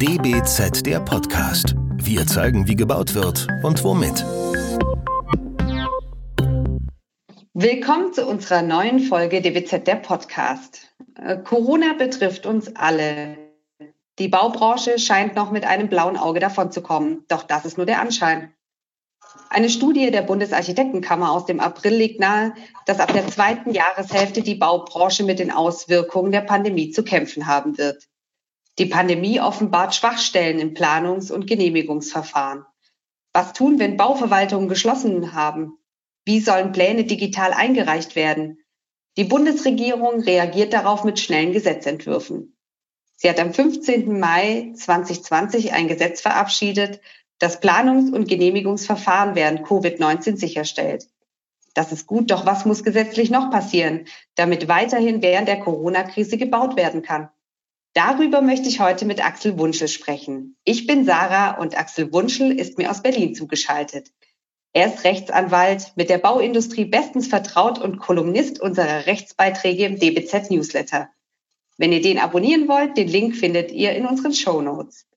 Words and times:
DBZ 0.00 0.86
der 0.86 1.00
Podcast. 1.00 1.74
Wir 1.96 2.24
zeigen, 2.24 2.68
wie 2.68 2.76
gebaut 2.76 3.16
wird 3.16 3.48
und 3.64 3.82
womit. 3.82 4.24
Willkommen 7.52 8.12
zu 8.12 8.24
unserer 8.24 8.62
neuen 8.62 9.00
Folge 9.00 9.42
DBZ 9.42 9.88
der 9.88 9.96
Podcast. 9.96 10.94
Äh, 11.20 11.38
Corona 11.38 11.94
betrifft 11.94 12.46
uns 12.46 12.76
alle. 12.76 13.38
Die 14.20 14.28
Baubranche 14.28 15.00
scheint 15.00 15.34
noch 15.34 15.50
mit 15.50 15.66
einem 15.66 15.88
blauen 15.88 16.16
Auge 16.16 16.38
davonzukommen. 16.38 17.24
Doch 17.26 17.42
das 17.42 17.64
ist 17.64 17.76
nur 17.76 17.86
der 17.86 18.00
Anschein. 18.00 18.54
Eine 19.50 19.68
Studie 19.68 20.12
der 20.12 20.22
Bundesarchitektenkammer 20.22 21.32
aus 21.32 21.46
dem 21.46 21.58
April 21.58 21.94
legt 21.94 22.20
nahe, 22.20 22.54
dass 22.86 23.00
ab 23.00 23.12
der 23.12 23.26
zweiten 23.26 23.72
Jahreshälfte 23.72 24.42
die 24.42 24.54
Baubranche 24.54 25.24
mit 25.24 25.40
den 25.40 25.50
Auswirkungen 25.50 26.30
der 26.30 26.42
Pandemie 26.42 26.92
zu 26.92 27.02
kämpfen 27.02 27.48
haben 27.48 27.76
wird. 27.78 28.06
Die 28.78 28.86
Pandemie 28.86 29.40
offenbart 29.40 29.96
Schwachstellen 29.96 30.60
im 30.60 30.72
Planungs- 30.72 31.32
und 31.32 31.48
Genehmigungsverfahren. 31.48 32.64
Was 33.32 33.52
tun, 33.52 33.80
wenn 33.80 33.96
Bauverwaltungen 33.96 34.68
geschlossen 34.68 35.32
haben? 35.32 35.78
Wie 36.24 36.38
sollen 36.38 36.70
Pläne 36.70 37.02
digital 37.02 37.52
eingereicht 37.52 38.14
werden? 38.14 38.58
Die 39.16 39.24
Bundesregierung 39.24 40.20
reagiert 40.20 40.72
darauf 40.72 41.02
mit 41.02 41.18
schnellen 41.18 41.52
Gesetzentwürfen. 41.52 42.56
Sie 43.16 43.28
hat 43.28 43.40
am 43.40 43.52
15. 43.52 44.20
Mai 44.20 44.72
2020 44.76 45.72
ein 45.72 45.88
Gesetz 45.88 46.20
verabschiedet, 46.20 47.00
das 47.40 47.60
Planungs- 47.60 48.12
und 48.12 48.28
Genehmigungsverfahren 48.28 49.34
während 49.34 49.66
Covid-19 49.66 50.36
sicherstellt. 50.36 51.08
Das 51.74 51.90
ist 51.90 52.06
gut, 52.06 52.30
doch 52.30 52.46
was 52.46 52.64
muss 52.64 52.84
gesetzlich 52.84 53.30
noch 53.30 53.50
passieren, 53.50 54.06
damit 54.36 54.68
weiterhin 54.68 55.20
während 55.20 55.48
der 55.48 55.58
Corona-Krise 55.58 56.38
gebaut 56.38 56.76
werden 56.76 57.02
kann? 57.02 57.28
Darüber 57.98 58.42
möchte 58.42 58.68
ich 58.68 58.78
heute 58.78 59.06
mit 59.06 59.26
Axel 59.26 59.58
Wunschel 59.58 59.88
sprechen. 59.88 60.56
Ich 60.62 60.86
bin 60.86 61.04
Sarah 61.04 61.58
und 61.58 61.76
Axel 61.76 62.12
Wunschel 62.12 62.56
ist 62.56 62.78
mir 62.78 62.92
aus 62.92 63.02
Berlin 63.02 63.34
zugeschaltet. 63.34 64.12
Er 64.72 64.86
ist 64.86 65.02
Rechtsanwalt, 65.02 65.94
mit 65.96 66.08
der 66.08 66.18
Bauindustrie 66.18 66.84
bestens 66.84 67.26
vertraut 67.26 67.80
und 67.80 67.98
Kolumnist 67.98 68.60
unserer 68.60 69.06
Rechtsbeiträge 69.06 69.84
im 69.84 69.98
DBZ 69.98 70.48
Newsletter. 70.48 71.08
Wenn 71.76 71.90
ihr 71.90 72.00
den 72.00 72.20
abonnieren 72.20 72.68
wollt, 72.68 72.96
den 72.96 73.08
Link 73.08 73.34
findet 73.34 73.72
ihr 73.72 73.90
in 73.96 74.06
unseren 74.06 74.32
Show 74.32 74.62
Notes. 74.62 75.08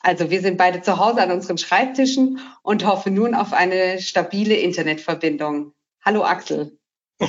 Also 0.00 0.28
wir 0.28 0.42
sind 0.42 0.58
beide 0.58 0.82
zu 0.82 0.98
Hause 0.98 1.22
an 1.22 1.30
unseren 1.30 1.56
Schreibtischen 1.56 2.40
und 2.62 2.84
hoffen 2.84 3.14
nun 3.14 3.34
auf 3.34 3.54
eine 3.54 3.98
stabile 3.98 4.56
Internetverbindung. 4.56 5.72
Hallo 6.04 6.22
Axel. 6.22 6.78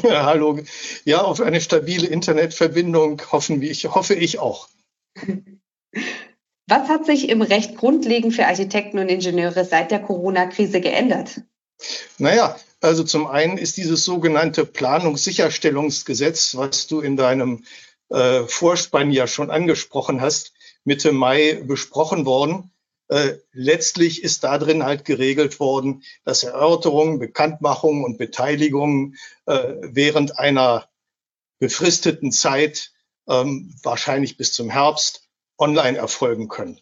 Ja, 0.04 0.26
hallo. 0.26 0.60
Ja, 1.06 1.22
auf 1.22 1.40
eine 1.40 1.62
stabile 1.62 2.08
Internetverbindung 2.08 3.22
hoffen 3.32 3.62
wir, 3.62 3.72
ich, 3.72 3.86
hoffe 3.86 4.14
ich 4.14 4.40
auch. 4.40 4.68
Was 6.68 6.90
hat 6.90 7.06
sich 7.06 7.30
im 7.30 7.42
Recht 7.42 7.78
grundlegend 7.78 8.36
für 8.36 8.46
Architekten 8.46 9.00
und 9.00 9.08
Ingenieure 9.08 9.64
seit 9.64 9.90
der 9.90 10.02
Corona-Krise 10.02 10.82
geändert? 10.82 11.42
Naja, 12.18 12.58
also 12.82 13.04
zum 13.04 13.28
einen 13.28 13.58
ist 13.58 13.78
dieses 13.78 14.04
sogenannte 14.04 14.66
Planungssicherstellungsgesetz, 14.66 16.56
was 16.56 16.88
du 16.88 17.00
in 17.00 17.16
deinem 17.16 17.64
äh, 18.10 18.44
Vorspann 18.44 19.12
ja 19.12 19.28
schon 19.28 19.50
angesprochen 19.50 20.22
hast, 20.22 20.54
Mitte 20.84 21.12
Mai 21.12 21.62
besprochen 21.66 22.26
worden. 22.26 22.72
Äh, 23.10 23.36
letztlich 23.54 24.24
ist 24.24 24.44
da 24.44 24.58
drin 24.58 24.84
halt 24.84 25.06
geregelt 25.06 25.60
worden, 25.60 26.04
dass 26.26 26.44
Erörterungen, 26.44 27.20
Bekanntmachungen 27.20 28.04
und 28.04 28.18
Beteiligungen 28.18 29.16
äh, 29.46 29.76
während 29.82 30.38
einer 30.38 30.90
befristeten 31.60 32.32
Zeit, 32.32 32.92
ähm, 33.28 33.74
wahrscheinlich 33.84 34.38
bis 34.38 34.54
zum 34.54 34.70
Herbst, 34.70 35.24
online 35.58 35.98
erfolgen 35.98 36.48
können. 36.48 36.80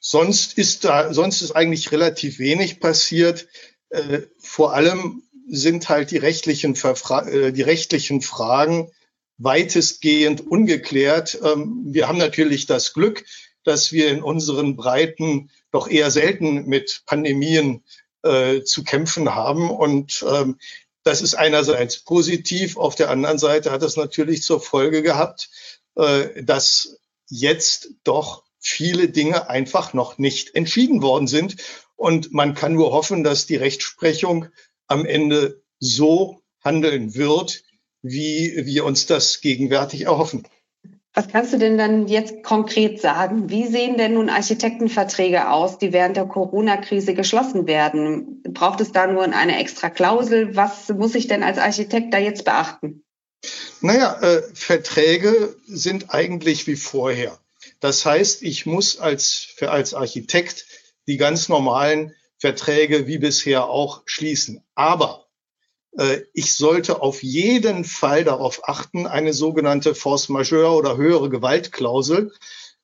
Sonst 0.00 0.56
ist 0.56 0.84
da, 0.84 1.12
sonst 1.12 1.42
ist 1.42 1.52
eigentlich 1.52 1.92
relativ 1.92 2.38
wenig 2.38 2.80
passiert. 2.80 3.48
Äh, 3.90 4.22
vor 4.38 4.72
allem 4.72 5.22
sind 5.50 5.88
halt 5.88 6.10
die 6.10 6.18
rechtlichen, 6.18 6.76
Verfra 6.76 7.26
äh, 7.26 7.52
die 7.52 7.62
rechtlichen 7.62 8.20
Fragen 8.20 8.90
weitestgehend 9.38 10.40
ungeklärt. 10.46 11.38
Ähm, 11.42 11.84
wir 11.86 12.08
haben 12.08 12.18
natürlich 12.18 12.66
das 12.66 12.92
Glück, 12.92 13.24
dass 13.64 13.92
wir 13.92 14.10
in 14.10 14.22
unseren 14.22 14.76
Breiten 14.76 15.50
doch 15.70 15.88
eher 15.88 16.10
selten 16.10 16.66
mit 16.66 17.02
Pandemien 17.06 17.84
äh, 18.22 18.62
zu 18.62 18.84
kämpfen 18.84 19.34
haben. 19.34 19.70
Und 19.70 20.24
ähm, 20.28 20.58
das 21.08 21.22
ist 21.22 21.34
einerseits 21.34 22.00
positiv. 22.00 22.76
Auf 22.76 22.94
der 22.94 23.08
anderen 23.08 23.38
Seite 23.38 23.70
hat 23.70 23.82
es 23.82 23.96
natürlich 23.96 24.42
zur 24.42 24.60
Folge 24.60 25.02
gehabt, 25.02 25.48
äh, 25.96 26.42
dass 26.42 26.98
jetzt 27.28 27.88
doch 28.04 28.44
viele 28.60 29.08
Dinge 29.08 29.48
einfach 29.48 29.94
noch 29.94 30.18
nicht 30.18 30.54
entschieden 30.54 31.00
worden 31.00 31.26
sind. 31.26 31.56
Und 31.96 32.34
man 32.34 32.54
kann 32.54 32.74
nur 32.74 32.92
hoffen, 32.92 33.24
dass 33.24 33.46
die 33.46 33.56
Rechtsprechung 33.56 34.48
am 34.86 35.06
Ende 35.06 35.62
so 35.80 36.42
handeln 36.62 37.14
wird, 37.14 37.62
wie 38.02 38.66
wir 38.66 38.84
uns 38.84 39.06
das 39.06 39.40
gegenwärtig 39.40 40.02
erhoffen. 40.02 40.46
Was 41.18 41.26
kannst 41.26 41.52
du 41.52 41.58
denn 41.58 41.76
dann 41.76 42.06
jetzt 42.06 42.44
konkret 42.44 43.00
sagen? 43.00 43.50
Wie 43.50 43.66
sehen 43.66 43.98
denn 43.98 44.14
nun 44.14 44.30
Architektenverträge 44.30 45.50
aus, 45.50 45.76
die 45.76 45.92
während 45.92 46.16
der 46.16 46.26
Corona-Krise 46.26 47.12
geschlossen 47.12 47.66
werden? 47.66 48.40
Braucht 48.44 48.80
es 48.80 48.92
da 48.92 49.08
nur 49.08 49.24
eine 49.24 49.58
extra 49.58 49.90
Klausel? 49.90 50.54
Was 50.54 50.88
muss 50.90 51.16
ich 51.16 51.26
denn 51.26 51.42
als 51.42 51.58
Architekt 51.58 52.14
da 52.14 52.18
jetzt 52.18 52.44
beachten? 52.44 53.02
Naja, 53.80 54.16
äh, 54.20 54.42
Verträge 54.54 55.56
sind 55.66 56.14
eigentlich 56.14 56.68
wie 56.68 56.76
vorher. 56.76 57.36
Das 57.80 58.06
heißt, 58.06 58.44
ich 58.44 58.64
muss 58.64 59.00
als, 59.00 59.56
als 59.60 59.94
Architekt 59.94 60.66
die 61.08 61.16
ganz 61.16 61.48
normalen 61.48 62.14
Verträge 62.38 63.08
wie 63.08 63.18
bisher 63.18 63.66
auch 63.66 64.02
schließen. 64.06 64.62
Aber 64.76 65.26
ich 66.32 66.54
sollte 66.54 67.02
auf 67.02 67.24
jeden 67.24 67.84
Fall 67.84 68.22
darauf 68.22 68.68
achten, 68.68 69.06
eine 69.08 69.32
sogenannte 69.32 69.96
Force 69.96 70.28
Majeure 70.28 70.76
oder 70.76 70.96
höhere 70.96 71.28
Gewaltklausel 71.28 72.32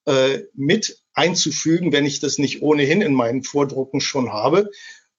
äh, 0.06 0.40
mit 0.52 1.00
einzufügen, 1.14 1.92
wenn 1.92 2.06
ich 2.06 2.20
das 2.20 2.38
nicht 2.38 2.62
ohnehin 2.62 3.00
in 3.02 3.14
meinen 3.14 3.42
Vordrucken 3.42 4.00
schon 4.00 4.32
habe. 4.32 4.70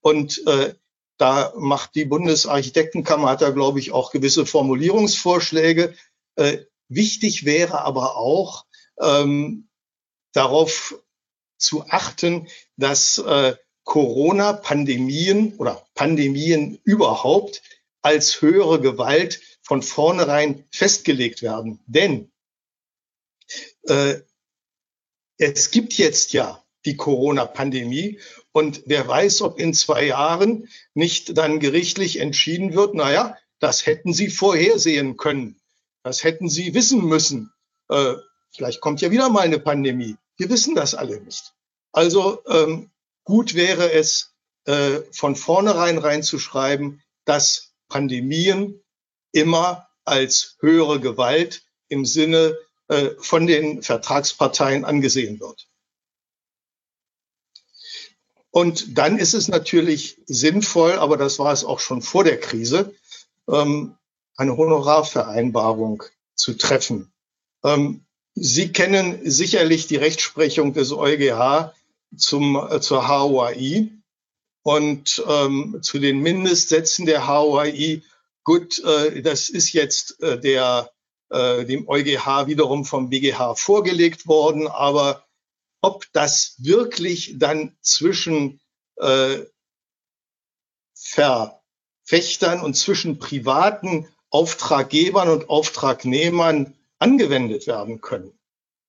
Und 0.02 0.46
äh, 0.46 0.76
da 1.18 1.54
macht 1.58 1.96
die 1.96 2.06
Bundesarchitektenkammer, 2.06 3.30
hat 3.30 3.42
da, 3.42 3.50
glaube 3.52 3.80
ich, 3.80 3.92
auch 3.92 4.12
gewisse 4.12 4.46
Formulierungsvorschläge. 4.46 5.96
Äh, 6.36 6.58
wichtig 6.90 7.46
wäre 7.46 7.82
aber 7.82 8.18
auch, 8.18 8.66
ähm, 9.00 9.70
darauf 10.34 11.00
zu 11.58 11.86
achten, 11.90 12.48
dass 12.76 13.18
äh, 13.18 13.56
Corona-Pandemien 13.86 15.56
oder 15.58 15.86
Pandemien 15.96 16.80
überhaupt 16.84 17.62
als 18.06 18.40
höhere 18.40 18.80
Gewalt 18.80 19.42
von 19.64 19.82
vornherein 19.82 20.64
festgelegt 20.72 21.42
werden. 21.42 21.80
Denn 21.88 22.32
äh, 23.88 24.20
es 25.40 25.72
gibt 25.72 25.94
jetzt 25.94 26.32
ja 26.32 26.64
die 26.86 26.96
Corona-Pandemie 26.96 28.20
und 28.52 28.84
wer 28.86 29.08
weiß, 29.08 29.42
ob 29.42 29.60
in 29.60 29.74
zwei 29.74 30.06
Jahren 30.06 30.70
nicht 30.94 31.36
dann 31.36 31.60
gerichtlich 31.60 32.20
entschieden 32.20 32.76
wird, 32.76 32.94
naja, 32.94 33.38
das 33.60 33.88
hätten 33.88 34.14
Sie 34.14 34.30
vorhersehen 34.30 35.18
können. 35.18 35.60
Das 36.04 36.24
hätten 36.24 36.48
Sie 36.48 36.76
wissen 36.76 37.04
müssen. 37.04 37.52
Äh, 37.90 38.14
vielleicht 38.52 38.82
kommt 38.82 39.02
ja 39.02 39.10
wieder 39.10 39.30
mal 39.30 39.42
eine 39.42 39.60
Pandemie. 39.60 40.16
Wir 40.38 40.50
wissen 40.50 40.76
das 40.76 40.94
alle 40.94 41.20
nicht. 41.22 41.56
Also 41.92 42.44
ähm, 42.46 42.92
gut 43.24 43.56
wäre 43.56 43.92
es, 43.92 44.36
äh, 44.66 45.02
von 45.12 45.36
vornherein 45.36 45.98
reinzuschreiben, 45.98 47.02
dass 47.26 47.75
Pandemien 47.88 48.81
immer 49.31 49.88
als 50.03 50.57
höhere 50.59 51.00
Gewalt 51.00 51.63
im 51.87 52.05
Sinne 52.05 52.58
äh, 52.87 53.11
von 53.20 53.47
den 53.47 53.82
Vertragsparteien 53.82 54.85
angesehen 54.85 55.40
wird. 55.40 55.67
Und 58.52 58.97
dann 58.97 59.17
ist 59.17 59.34
es 59.34 59.49
natürlich 59.49 60.22
sinnvoll, 60.28 60.93
aber 60.93 61.17
das 61.17 61.40
war 61.40 61.52
es 61.52 61.66
auch 61.66 61.79
schon 61.79 62.02
vor 62.02 62.23
der 62.23 62.40
Krise, 62.40 62.96
ähm, 63.49 63.97
eine 64.38 64.55
Honorarvereinbarung 64.55 66.03
zu 66.35 66.53
treffen. 66.53 67.11
Ähm, 67.64 68.05
Sie 68.38 68.72
kennen 68.73 69.20
sicherlich 69.23 69.88
die 69.88 69.96
Rechtsprechung 69.96 70.73
des 70.73 70.91
EuGH 70.91 71.73
zum, 72.17 72.55
äh, 72.55 72.81
zur 72.81 73.08
HOAI 73.08 73.91
und 74.66 75.23
ähm, 75.28 75.78
zu 75.84 76.00
den 76.00 76.22
Mindestsätzen 76.22 77.06
der 77.06 77.28
HOI. 77.28 78.02
Gut, 78.44 78.84
äh, 78.84 79.22
das 79.22 79.50
ist 79.50 79.73
jetzt 79.73 80.20
äh, 80.23 80.40
der, 80.40 80.91
äh, 81.29 81.66
dem 81.66 81.88
EuGH 81.88 82.47
wiederum 82.47 82.84
vom 82.84 83.12
BGH 83.12 83.53
vorgelegt 83.53 84.26
worden, 84.26 84.67
aber 84.67 85.23
ob 85.82 86.08
das 86.14 86.56
wirklich 86.58 87.35
dann 87.38 87.78
zwischen 87.82 88.59
äh, 88.96 89.44
Verfechtern 90.96 92.62
und 92.62 92.76
zwischen 92.76 93.20
privaten 93.20 94.08
Auftraggebern 94.32 95.29
und 95.29 95.47
Auftragnehmern 95.47 96.73
angewendet 96.97 97.67
werden 97.67 98.02
können. 98.02 98.34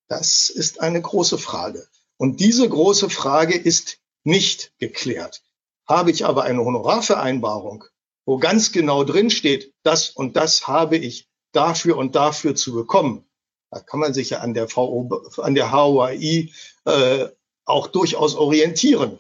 Das 0.09 0.49
ist 0.49 0.81
eine 0.81 1.03
große 1.03 1.37
Frage. 1.37 1.87
Und 2.17 2.41
diese 2.41 2.67
große 2.67 3.11
Frage 3.11 3.59
ist 3.59 3.99
nicht 4.25 4.73
geklärt. 4.79 5.43
Habe 5.89 6.11
ich 6.11 6.25
aber 6.25 6.45
eine 6.45 6.65
Honorarvereinbarung, 6.65 7.85
wo 8.25 8.39
ganz 8.39 8.73
genau 8.73 9.05
drin 9.05 9.31
steht, 9.31 9.73
das 9.83 10.11
und 10.11 10.37
das 10.37 10.67
habe 10.67 10.97
ich 10.97 11.29
dafür 11.53 11.97
und 11.97 12.15
dafür 12.15 12.55
zu 12.55 12.75
bekommen, 12.75 13.27
da 13.71 13.81
kann 13.81 14.01
man 14.01 14.15
sich 14.15 14.31
ja 14.31 14.39
an 14.41 14.55
der, 14.55 14.69
VO, 14.69 15.09
an 15.39 15.55
der 15.55 15.73
HOAI 15.73 16.51
äh, 16.85 17.29
auch 17.65 17.89
durchaus 17.89 18.35
orientieren. 18.35 19.19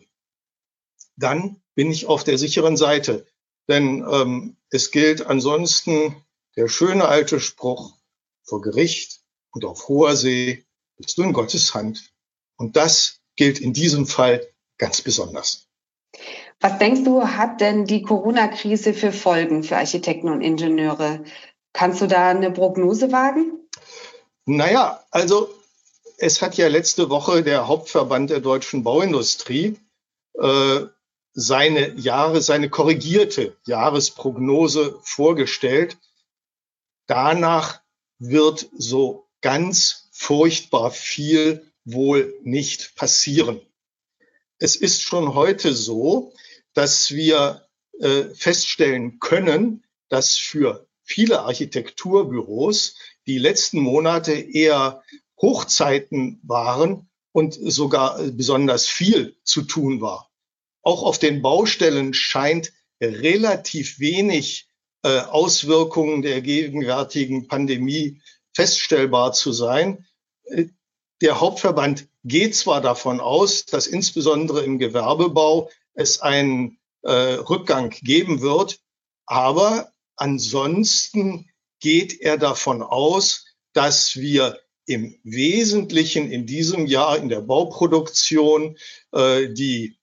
Dann 1.17 1.61
bin 1.75 1.91
ich 1.91 2.07
auf 2.07 2.25
der 2.25 2.39
sicheren 2.39 2.77
Seite. 2.77 3.27
Denn 3.69 4.07
ähm, 4.09 4.57
es 4.71 4.91
gilt 4.93 5.27
ansonsten 5.27 6.25
der 6.57 6.69
schöne 6.69 7.07
alte 7.09 7.41
Spruch, 7.41 7.97
vor 8.45 8.61
Gericht 8.61 9.23
und 9.51 9.65
auf 9.65 9.89
hoher 9.89 10.17
See 10.17 10.65
bist 10.97 11.19
du 11.19 11.23
in 11.23 11.33
Gottes 11.33 11.75
Hand. 11.75 12.13
Und 12.57 12.77
das 12.77 13.21
gilt 13.35 13.59
in 13.59 13.73
diesem 13.73 14.07
Fall 14.07 14.47
ganz 14.79 15.03
besonders. 15.03 15.66
Was 16.61 16.79
denkst 16.79 17.05
du, 17.05 17.23
hat 17.23 17.61
denn 17.61 17.85
die 17.85 18.03
Corona-Krise 18.03 18.95
für 18.95 19.13
Folgen 19.13 19.63
für 19.63 19.77
Architekten 19.77 20.29
und 20.29 20.41
Ingenieure? 20.41 21.25
Kannst 21.73 22.01
du 22.01 22.07
da 22.07 22.31
eine 22.31 22.51
Prognose 22.51 23.13
wagen? 23.13 23.53
Naja, 24.47 25.05
also 25.11 25.49
es 26.19 26.41
hat 26.41 26.57
ja 26.57 26.69
letzte 26.69 27.11
Woche 27.11 27.43
der 27.43 27.69
Hauptverband 27.69 28.31
der 28.31 28.41
deutschen 28.41 28.83
Bauindustrie 28.83 29.79
äh, 30.35 30.81
seine 31.35 31.95
Jahre, 31.97 32.41
seine 32.41 32.71
korrigierte 32.71 33.57
Jahresprognose 33.67 34.99
vorgestellt. 35.03 35.99
Danach 37.07 37.81
wird 38.19 38.69
so 38.77 39.27
ganz 39.43 40.09
furchtbar 40.13 40.91
viel 40.91 41.71
wohl 41.85 42.35
nicht 42.43 42.97
passieren. 42.97 43.61
Es 44.59 44.77
ist 44.77 45.03
schon 45.03 45.35
heute 45.35 45.75
so, 45.75 46.33
dass 46.73 47.11
wir 47.11 47.67
äh, 48.01 48.25
feststellen 48.35 49.19
können, 49.19 49.85
dass 50.09 50.37
für 50.37 50.87
viele 51.03 51.41
Architekturbüros 51.41 52.97
die 53.27 53.39
letzten 53.39 53.81
Monate 53.81 54.33
eher 54.33 55.03
Hochzeiten 55.41 56.41
waren 56.43 57.09
und 57.33 57.55
sogar 57.55 58.23
besonders 58.33 58.87
viel 58.87 59.37
zu 59.45 59.63
tun 59.63 60.01
war. 60.01 60.31
Auch 60.83 61.03
auf 61.03 61.19
den 61.19 61.43
Baustellen 61.43 62.15
scheint 62.15 62.73
relativ 63.01 63.99
wenig 63.99 64.69
äh, 65.03 65.21
Auswirkungen 65.21 66.23
der 66.23 66.41
gegenwärtigen 66.41 67.47
Pandemie 67.47 68.23
feststellbar 68.55 69.33
zu 69.33 69.53
sein. 69.53 70.07
Der 71.23 71.41
Hauptverband 71.41 72.09
geht 72.25 72.55
zwar 72.55 72.81
davon 72.83 73.21
aus, 73.21 73.65
dass 73.65 73.87
insbesondere 73.87 74.63
im 74.63 74.79
Gewerbebau 74.79 75.71
es 75.95 76.21
einen 76.21 76.79
äh, 77.03 77.11
Rückgang 77.11 77.91
geben 78.03 78.43
wird, 78.43 78.81
aber 79.25 79.93
ansonsten 80.17 81.49
geht 81.81 82.21
er 82.21 82.37
davon 82.37 82.83
aus, 82.83 83.47
dass 83.73 84.17
wir 84.17 84.61
im 84.85 85.19
Wesentlichen 85.25 86.31
in 86.31 86.47
diesem 86.47 86.87
Jahr 86.87 87.17
in 87.19 87.29
der 87.29 87.41
Bauproduktion 87.41 88.77
äh, 89.13 89.49
die 89.49 89.99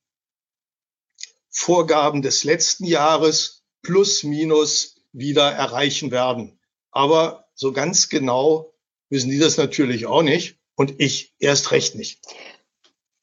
Vorgaben 1.49 2.23
des 2.23 2.43
letzten 2.43 2.85
Jahres 2.85 3.63
plus 3.83 4.23
minus 4.23 5.01
wieder 5.11 5.51
erreichen 5.51 6.09
werden. 6.09 6.59
Aber 6.91 7.45
so 7.53 7.71
ganz 7.71 8.09
genau 8.09 8.73
wissen 9.09 9.29
die 9.29 9.39
das 9.39 9.57
natürlich 9.57 10.07
auch 10.07 10.23
nicht 10.23 10.57
und 10.75 10.95
ich 10.99 11.33
erst 11.39 11.71
recht 11.71 11.95
nicht. 11.95 12.19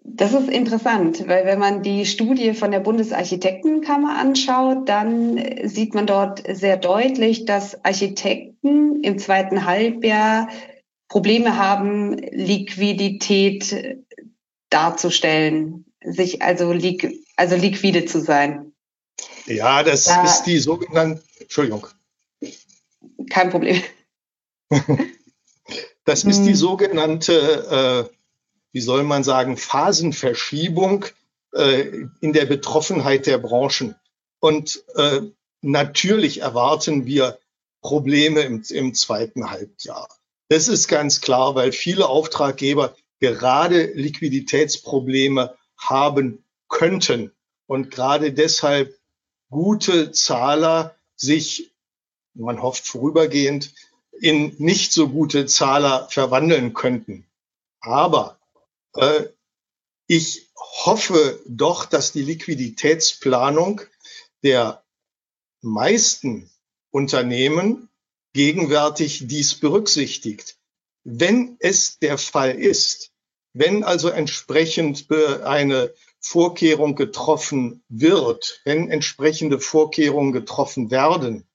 Das 0.02 0.32
ist 0.32 0.48
interessant, 0.48 1.28
weil 1.28 1.44
wenn 1.44 1.58
man 1.58 1.82
die 1.82 2.06
Studie 2.06 2.54
von 2.54 2.70
der 2.70 2.80
Bundesarchitektenkammer 2.80 4.18
anschaut, 4.18 4.88
dann 4.88 5.42
sieht 5.68 5.94
man 5.94 6.06
dort 6.06 6.42
sehr 6.48 6.78
deutlich, 6.78 7.44
dass 7.44 7.84
Architekten 7.84 9.02
im 9.02 9.18
zweiten 9.18 9.66
Halbjahr 9.66 10.48
Probleme 11.08 11.56
haben, 11.58 12.16
Liquidität 12.16 13.98
darzustellen, 14.70 15.84
sich 16.02 16.40
also, 16.40 16.74
also 17.36 17.56
liquide 17.56 18.06
zu 18.06 18.20
sein. 18.20 18.72
Ja, 19.46 19.82
das 19.82 20.04
da, 20.04 20.24
ist 20.24 20.44
die 20.44 20.58
sogenannte, 20.58 21.22
Entschuldigung. 21.40 21.86
Kein 23.28 23.50
Problem. 23.50 23.82
das 26.04 26.24
ist 26.24 26.42
die 26.42 26.50
hm. 26.50 26.56
sogenannte 26.56 28.08
äh, 28.10 28.16
wie 28.72 28.80
soll 28.80 29.04
man 29.04 29.24
sagen, 29.24 29.56
Phasenverschiebung 29.56 31.06
äh, 31.52 32.04
in 32.20 32.32
der 32.32 32.46
Betroffenheit 32.46 33.26
der 33.26 33.38
Branchen. 33.38 33.96
Und 34.38 34.82
äh, 34.94 35.22
natürlich 35.60 36.40
erwarten 36.40 37.06
wir 37.06 37.38
Probleme 37.82 38.40
im, 38.42 38.62
im 38.68 38.94
zweiten 38.94 39.50
Halbjahr. 39.50 40.08
Das 40.48 40.68
ist 40.68 40.88
ganz 40.88 41.20
klar, 41.20 41.54
weil 41.54 41.72
viele 41.72 42.08
Auftraggeber 42.08 42.96
gerade 43.20 43.84
Liquiditätsprobleme 43.92 45.54
haben 45.76 46.44
könnten 46.68 47.32
und 47.66 47.90
gerade 47.90 48.32
deshalb 48.32 48.96
gute 49.50 50.12
Zahler 50.12 50.96
sich, 51.16 51.72
man 52.34 52.62
hofft 52.62 52.86
vorübergehend, 52.86 53.72
in 54.20 54.54
nicht 54.58 54.92
so 54.92 55.08
gute 55.08 55.46
Zahler 55.46 56.08
verwandeln 56.10 56.74
könnten. 56.74 57.26
Aber 57.80 58.38
äh, 58.94 59.24
ich 60.06 60.50
hoffe 60.56 61.40
doch, 61.46 61.86
dass 61.86 62.12
die 62.12 62.22
Liquiditätsplanung 62.22 63.80
der 64.42 64.82
meisten 65.62 66.50
Unternehmen 66.90 67.88
gegenwärtig 68.32 69.26
dies 69.26 69.54
berücksichtigt. 69.54 70.56
Wenn 71.04 71.56
es 71.60 71.98
der 71.98 72.18
Fall 72.18 72.58
ist, 72.58 73.12
wenn 73.52 73.84
also 73.84 74.08
entsprechend 74.08 75.10
eine 75.10 75.92
Vorkehrung 76.20 76.94
getroffen 76.94 77.82
wird, 77.88 78.60
wenn 78.64 78.90
entsprechende 78.90 79.58
Vorkehrungen 79.58 80.32
getroffen 80.32 80.90
werden, 80.90 81.46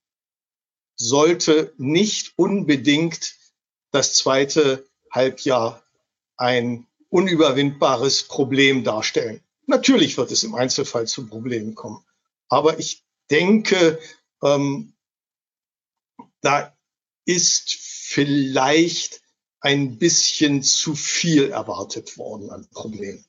sollte 0.96 1.72
nicht 1.76 2.32
unbedingt 2.36 3.34
das 3.90 4.14
zweite 4.14 4.86
Halbjahr 5.10 5.82
ein 6.36 6.86
unüberwindbares 7.08 8.24
Problem 8.24 8.84
darstellen. 8.84 9.42
Natürlich 9.66 10.16
wird 10.16 10.30
es 10.30 10.44
im 10.44 10.54
Einzelfall 10.54 11.06
zu 11.06 11.26
Problemen 11.26 11.74
kommen. 11.74 12.04
Aber 12.48 12.78
ich 12.78 13.04
denke, 13.30 13.98
ähm, 14.42 14.94
da 16.40 16.76
ist 17.24 17.72
vielleicht 17.72 19.22
ein 19.60 19.98
bisschen 19.98 20.62
zu 20.62 20.94
viel 20.94 21.50
erwartet 21.50 22.18
worden 22.18 22.50
an 22.50 22.68
Problemen. 22.70 23.24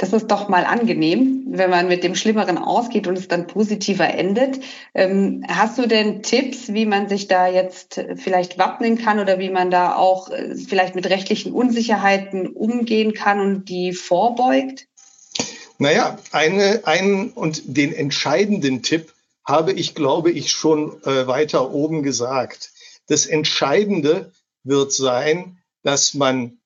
Das 0.00 0.14
ist 0.14 0.28
doch 0.28 0.48
mal 0.48 0.64
angenehm, 0.64 1.44
wenn 1.48 1.68
man 1.68 1.86
mit 1.86 2.02
dem 2.04 2.14
Schlimmeren 2.14 2.56
ausgeht 2.56 3.06
und 3.06 3.18
es 3.18 3.28
dann 3.28 3.46
positiver 3.46 4.08
endet. 4.08 4.58
Ähm, 4.94 5.44
hast 5.46 5.76
du 5.76 5.86
denn 5.86 6.22
Tipps, 6.22 6.72
wie 6.72 6.86
man 6.86 7.10
sich 7.10 7.28
da 7.28 7.46
jetzt 7.46 8.02
vielleicht 8.16 8.56
wappnen 8.56 8.96
kann 8.96 9.18
oder 9.18 9.38
wie 9.38 9.50
man 9.50 9.70
da 9.70 9.94
auch 9.94 10.30
äh, 10.30 10.54
vielleicht 10.54 10.94
mit 10.94 11.10
rechtlichen 11.10 11.52
Unsicherheiten 11.52 12.46
umgehen 12.46 13.12
kann 13.12 13.40
und 13.40 13.68
die 13.68 13.92
vorbeugt? 13.92 14.86
Naja, 15.76 16.16
eine, 16.32 16.80
einen 16.84 17.32
und 17.32 17.76
den 17.76 17.92
entscheidenden 17.92 18.82
Tipp 18.82 19.12
habe 19.44 19.72
ich, 19.72 19.94
glaube 19.94 20.30
ich, 20.30 20.50
schon 20.50 21.02
äh, 21.02 21.26
weiter 21.26 21.74
oben 21.74 22.02
gesagt. 22.02 22.72
Das 23.06 23.26
Entscheidende 23.26 24.32
wird 24.64 24.94
sein, 24.94 25.58
dass 25.82 26.14
man 26.14 26.56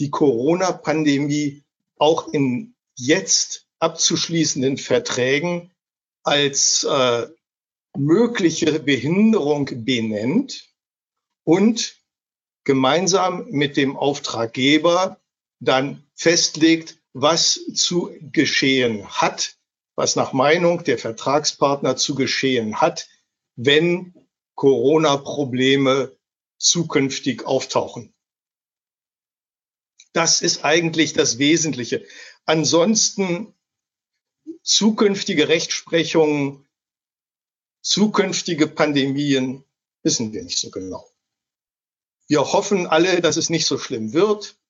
die 0.00 0.10
Corona-Pandemie 0.10 1.62
auch 1.96 2.26
in 2.32 2.74
jetzt 2.96 3.66
abzuschließenden 3.78 4.76
Verträgen 4.76 5.70
als 6.22 6.84
äh, 6.84 7.26
mögliche 7.96 8.80
Behinderung 8.80 9.68
benennt 9.84 10.68
und 11.44 11.96
gemeinsam 12.64 13.46
mit 13.50 13.76
dem 13.76 13.96
Auftraggeber 13.96 15.20
dann 15.60 16.04
festlegt, 16.14 16.98
was 17.12 17.60
zu 17.74 18.14
geschehen 18.20 19.08
hat, 19.08 19.56
was 19.96 20.16
nach 20.16 20.32
Meinung 20.32 20.84
der 20.84 20.98
Vertragspartner 20.98 21.96
zu 21.96 22.14
geschehen 22.14 22.80
hat, 22.80 23.08
wenn 23.56 24.14
Corona-Probleme 24.54 26.12
zukünftig 26.58 27.44
auftauchen. 27.46 28.14
Das 30.12 30.42
ist 30.42 30.64
eigentlich 30.64 31.12
das 31.12 31.38
Wesentliche. 31.38 32.04
Ansonsten 32.44 33.54
zukünftige 34.62 35.48
Rechtsprechungen, 35.48 36.66
zukünftige 37.82 38.66
Pandemien 38.66 39.64
wissen 40.02 40.32
wir 40.32 40.42
nicht 40.42 40.58
so 40.58 40.70
genau. 40.70 41.08
Wir 42.26 42.40
hoffen 42.40 42.86
alle, 42.86 43.20
dass 43.20 43.36
es 43.36 43.50
nicht 43.50 43.66
so 43.66 43.78
schlimm 43.78 44.12
wird 44.12 44.60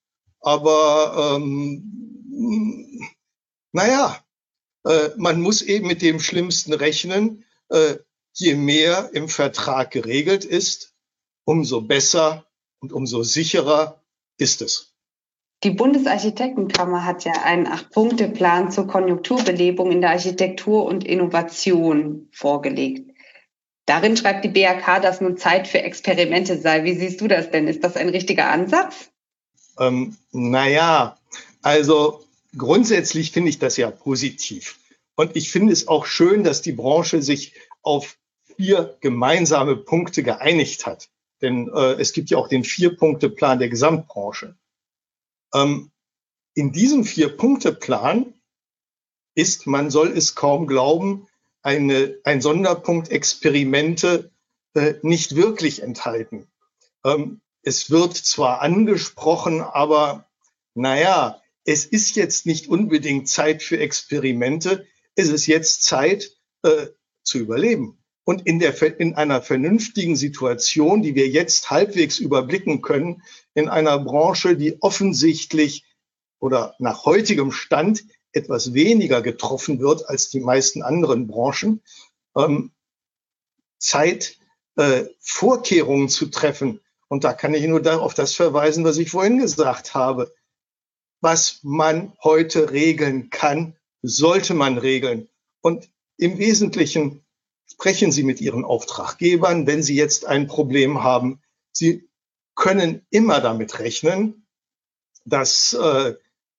Aber 0.40 1.36
ähm, 1.36 3.00
naja, 3.72 4.24
äh, 4.84 5.10
man 5.16 5.40
muss 5.40 5.62
eben 5.62 5.86
mit 5.86 6.02
dem 6.02 6.20
Schlimmsten 6.20 6.72
rechnen. 6.72 7.44
Äh, 7.68 7.98
je 8.32 8.54
mehr 8.54 9.10
im 9.12 9.28
Vertrag 9.28 9.90
geregelt 9.90 10.44
ist, 10.44 10.94
umso 11.44 11.82
besser 11.82 12.46
und 12.80 12.92
umso 12.92 13.22
sicherer 13.22 14.02
ist 14.38 14.62
es. 14.62 14.89
Die 15.62 15.70
Bundesarchitektenkammer 15.70 17.04
hat 17.04 17.24
ja 17.24 17.32
einen 17.44 17.66
Acht-Punkte-Plan 17.66 18.70
zur 18.70 18.86
Konjunkturbelebung 18.86 19.92
in 19.92 20.00
der 20.00 20.10
Architektur 20.10 20.86
und 20.86 21.06
Innovation 21.06 22.28
vorgelegt. 22.32 23.10
Darin 23.84 24.16
schreibt 24.16 24.44
die 24.44 24.48
BRK, 24.48 25.00
dass 25.00 25.20
nun 25.20 25.36
Zeit 25.36 25.68
für 25.68 25.82
Experimente 25.82 26.58
sei. 26.58 26.84
Wie 26.84 26.94
siehst 26.94 27.20
du 27.20 27.28
das 27.28 27.50
denn? 27.50 27.68
Ist 27.68 27.84
das 27.84 27.96
ein 27.96 28.08
richtiger 28.08 28.48
Ansatz? 28.48 29.10
Ähm, 29.78 30.16
naja, 30.32 31.18
also 31.60 32.24
grundsätzlich 32.56 33.32
finde 33.32 33.50
ich 33.50 33.58
das 33.58 33.76
ja 33.76 33.90
positiv. 33.90 34.78
Und 35.14 35.36
ich 35.36 35.50
finde 35.50 35.74
es 35.74 35.88
auch 35.88 36.06
schön, 36.06 36.42
dass 36.42 36.62
die 36.62 36.72
Branche 36.72 37.20
sich 37.20 37.52
auf 37.82 38.16
vier 38.56 38.96
gemeinsame 39.00 39.76
Punkte 39.76 40.22
geeinigt 40.22 40.86
hat. 40.86 41.08
Denn 41.42 41.70
äh, 41.74 42.00
es 42.00 42.14
gibt 42.14 42.30
ja 42.30 42.38
auch 42.38 42.48
den 42.48 42.64
Vier-Punkte-Plan 42.64 43.58
der 43.58 43.68
Gesamtbranche. 43.68 44.56
Ähm, 45.54 45.90
in 46.54 46.72
diesem 46.72 47.04
Vier-Punkte-Plan 47.04 48.34
ist, 49.34 49.66
man 49.66 49.90
soll 49.90 50.16
es 50.16 50.34
kaum 50.34 50.66
glauben, 50.66 51.26
eine, 51.62 52.18
ein 52.24 52.40
Sonderpunkt 52.40 53.10
Experimente 53.10 54.30
äh, 54.74 54.94
nicht 55.02 55.36
wirklich 55.36 55.82
enthalten. 55.82 56.48
Ähm, 57.04 57.40
es 57.62 57.90
wird 57.90 58.16
zwar 58.16 58.62
angesprochen, 58.62 59.60
aber 59.60 60.28
naja, 60.74 61.40
es 61.64 61.84
ist 61.84 62.16
jetzt 62.16 62.46
nicht 62.46 62.68
unbedingt 62.68 63.28
Zeit 63.28 63.62
für 63.62 63.78
Experimente. 63.78 64.86
Es 65.14 65.28
ist 65.28 65.46
jetzt 65.46 65.82
Zeit 65.82 66.30
äh, 66.62 66.86
zu 67.22 67.38
überleben. 67.38 67.99
Und 68.30 68.46
in, 68.46 68.60
der, 68.60 68.80
in 69.00 69.16
einer 69.16 69.42
vernünftigen 69.42 70.14
Situation, 70.14 71.02
die 71.02 71.16
wir 71.16 71.26
jetzt 71.26 71.68
halbwegs 71.68 72.20
überblicken 72.20 72.80
können, 72.80 73.24
in 73.54 73.68
einer 73.68 73.98
Branche, 73.98 74.56
die 74.56 74.80
offensichtlich 74.80 75.84
oder 76.38 76.76
nach 76.78 77.04
heutigem 77.04 77.50
Stand 77.50 78.04
etwas 78.30 78.72
weniger 78.72 79.20
getroffen 79.20 79.80
wird 79.80 80.08
als 80.08 80.30
die 80.30 80.38
meisten 80.38 80.82
anderen 80.82 81.26
Branchen, 81.26 81.82
ähm, 82.36 82.70
Zeit, 83.80 84.36
äh, 84.76 85.06
Vorkehrungen 85.18 86.08
zu 86.08 86.26
treffen. 86.26 86.78
Und 87.08 87.24
da 87.24 87.32
kann 87.32 87.52
ich 87.52 87.66
nur 87.66 88.00
auf 88.00 88.14
das 88.14 88.36
verweisen, 88.36 88.84
was 88.84 88.98
ich 88.98 89.10
vorhin 89.10 89.40
gesagt 89.40 89.94
habe. 89.94 90.32
Was 91.20 91.58
man 91.64 92.12
heute 92.22 92.70
regeln 92.70 93.28
kann, 93.30 93.76
sollte 94.02 94.54
man 94.54 94.78
regeln. 94.78 95.28
Und 95.62 95.90
im 96.16 96.38
Wesentlichen 96.38 97.24
sprechen 97.72 98.12
Sie 98.12 98.22
mit 98.22 98.40
Ihren 98.40 98.64
Auftraggebern, 98.64 99.66
wenn 99.66 99.82
Sie 99.82 99.94
jetzt 99.94 100.26
ein 100.26 100.46
Problem 100.46 101.02
haben. 101.02 101.40
Sie 101.72 102.08
können 102.54 103.06
immer 103.10 103.40
damit 103.40 103.78
rechnen, 103.78 104.46
dass 105.24 105.72
äh, 105.74 106.14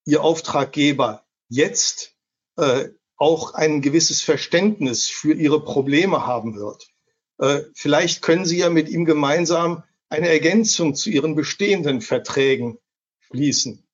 Ihr 0.05 0.23
Auftraggeber 0.23 1.23
jetzt 1.49 2.15
äh, 2.57 2.89
auch 3.17 3.53
ein 3.53 3.81
gewisses 3.81 4.21
Verständnis 4.21 5.07
für 5.07 5.33
Ihre 5.33 5.63
Probleme 5.63 6.25
haben 6.25 6.55
wird. 6.55 6.89
Äh, 7.37 7.61
vielleicht 7.75 8.21
können 8.21 8.45
Sie 8.45 8.57
ja 8.57 8.69
mit 8.69 8.89
ihm 8.89 9.05
gemeinsam 9.05 9.83
eine 10.09 10.29
Ergänzung 10.29 10.95
zu 10.95 11.09
Ihren 11.09 11.35
bestehenden 11.35 12.01
Verträgen 12.01 12.79
schließen. 13.19 13.87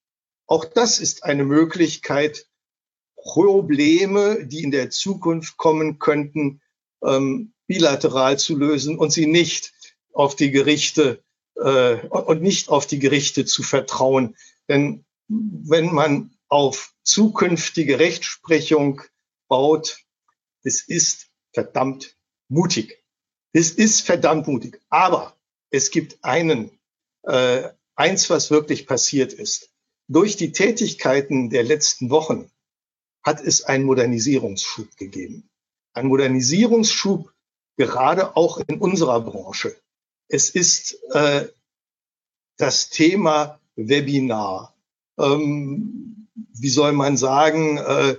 Auch 0.46 0.66
das 0.66 1.00
ist 1.00 1.24
eine 1.24 1.44
Möglichkeit, 1.44 2.48
Probleme, 3.18 4.46
die 4.46 4.64
in 4.64 4.72
der 4.72 4.90
Zukunft 4.90 5.58
kommen 5.58 6.00
könnten, 6.00 6.62
ähm, 7.04 7.54
bilateral 7.68 8.40
zu 8.40 8.56
lösen 8.56 8.98
und 8.98 9.12
sie 9.12 9.28
nicht 9.28 9.74
auf 10.14 10.36
die 10.36 10.52
Gerichte 10.52 11.24
äh, 11.56 11.96
und 12.08 12.42
nicht 12.42 12.70
auf 12.70 12.88
die 12.88 13.00
Gerichte 13.00 13.46
zu 13.46 13.64
vertrauen. 13.64 14.36
Denn 14.68 15.06
wenn 15.28 15.94
man 15.94 16.38
auf 16.48 16.94
zukünftige 17.04 18.00
Rechtsprechung 18.00 19.02
baut, 19.48 20.00
es 20.64 20.88
ist 20.88 21.28
verdammt 21.54 22.18
mutig. 22.48 23.04
Es 23.54 23.72
ist 23.72 24.02
verdammt 24.02 24.48
mutig. 24.48 24.82
Aber 24.90 25.38
es 25.70 25.92
gibt 25.92 26.24
einen, 26.24 26.72
äh, 27.24 27.70
eins, 27.96 28.30
was 28.30 28.52
wirklich 28.52 28.88
passiert 28.88 29.34
ist. 29.34 29.70
Durch 30.08 30.38
die 30.38 30.52
Tätigkeiten 30.52 31.50
der 31.50 31.64
letzten 31.64 32.10
Wochen 32.10 32.50
hat 33.24 33.42
es 33.42 33.64
einen 33.64 33.84
Modernisierungsschub 33.84 34.96
gegeben. 34.96 35.50
Ein 35.98 36.08
Modernisierungsschub 36.10 37.32
gerade 37.76 38.38
auch 38.38 38.60
in 38.68 38.78
unserer 38.78 39.20
Branche. 39.20 39.76
Es 40.28 40.52
ist 40.52 41.00
äh, 41.12 41.48
das 42.58 42.90
Thema 42.90 43.60
Webinar. 43.76 44.76
Ähm, 45.18 46.28
wie 46.54 46.70
soll 46.70 46.92
man 46.92 47.18
sagen, 47.18 47.80
äh, 47.80 48.18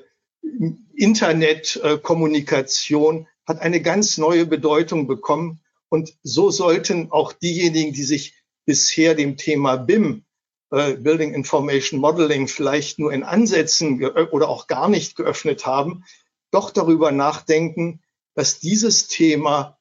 Internetkommunikation 0.96 3.20
äh, 3.20 3.26
hat 3.46 3.60
eine 3.60 3.80
ganz 3.80 4.18
neue 4.18 4.44
Bedeutung 4.44 5.06
bekommen. 5.06 5.60
Und 5.88 6.18
so 6.24 6.50
sollten 6.50 7.12
auch 7.12 7.32
diejenigen, 7.32 7.92
die 7.92 8.02
sich 8.02 8.34
bisher 8.66 9.14
dem 9.14 9.36
Thema 9.36 9.76
BIM 9.76 10.24
äh, 10.72 10.94
Building 10.94 11.32
Information 11.32 12.00
Modeling 12.00 12.48
vielleicht 12.48 12.98
nur 12.98 13.12
in 13.12 13.22
Ansätzen 13.22 14.04
oder 14.04 14.48
auch 14.48 14.66
gar 14.66 14.88
nicht 14.88 15.14
geöffnet 15.14 15.64
haben, 15.64 16.02
doch 16.50 16.70
darüber 16.70 17.12
nachdenken, 17.12 18.00
dass 18.34 18.58
dieses 18.58 19.08
Thema 19.08 19.78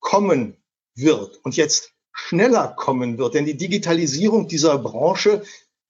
kommen 0.00 0.56
wird 0.94 1.38
und 1.44 1.56
jetzt 1.56 1.92
schneller 2.12 2.68
kommen 2.68 3.18
wird. 3.18 3.34
Denn 3.34 3.44
die 3.44 3.56
Digitalisierung 3.56 4.48
dieser 4.48 4.78
Branche 4.78 5.42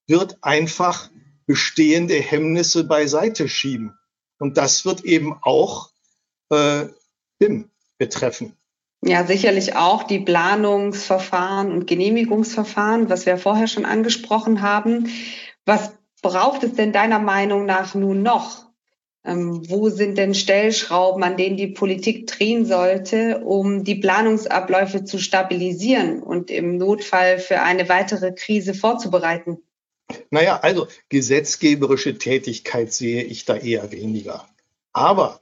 wird 0.06 0.38
einfach 0.42 1.10
bestehende 1.46 2.14
Hemmnisse 2.14 2.84
beiseite 2.84 3.48
schieben. 3.48 3.96
Und 4.38 4.56
das 4.56 4.84
wird 4.84 5.04
eben 5.04 5.36
auch 5.42 5.90
äh, 6.50 6.86
BIM 7.38 7.70
betreffen. 7.98 8.56
Ja, 9.02 9.24
sicherlich 9.24 9.76
auch 9.76 10.02
die 10.02 10.18
Planungsverfahren 10.18 11.70
und 11.70 11.86
Genehmigungsverfahren, 11.86 13.08
was 13.08 13.26
wir 13.26 13.38
vorher 13.38 13.68
schon 13.68 13.84
angesprochen 13.84 14.62
haben. 14.62 15.08
Was 15.64 15.92
braucht 16.22 16.64
es 16.64 16.74
denn 16.74 16.92
deiner 16.92 17.18
Meinung 17.18 17.66
nach 17.66 17.94
nun 17.94 18.22
noch? 18.22 18.65
Ähm, 19.26 19.68
wo 19.68 19.90
sind 19.90 20.16
denn 20.18 20.34
Stellschrauben, 20.34 21.24
an 21.24 21.36
denen 21.36 21.56
die 21.56 21.66
Politik 21.66 22.28
drehen 22.28 22.64
sollte, 22.64 23.40
um 23.40 23.82
die 23.82 23.96
Planungsabläufe 23.96 25.04
zu 25.04 25.18
stabilisieren 25.18 26.22
und 26.22 26.48
im 26.48 26.76
Notfall 26.76 27.40
für 27.40 27.60
eine 27.60 27.88
weitere 27.88 28.32
Krise 28.32 28.72
vorzubereiten? 28.72 29.58
Naja, 30.30 30.60
also 30.60 30.86
gesetzgeberische 31.08 32.18
Tätigkeit 32.18 32.92
sehe 32.92 33.24
ich 33.24 33.44
da 33.44 33.56
eher 33.56 33.90
weniger. 33.90 34.48
Aber 34.92 35.40